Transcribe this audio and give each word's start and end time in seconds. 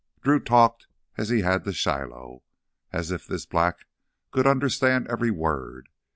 Drew 0.23 0.39
talked 0.39 0.87
as 1.15 1.29
he 1.29 1.41
had 1.41 1.63
to 1.63 1.71
Shiloh, 1.71 2.41
as 2.91 3.11
if 3.11 3.27
this 3.27 3.45
black 3.45 3.85
could 4.31 4.47
understand 4.47 5.05
every 5.07 5.29
word. 5.29 5.89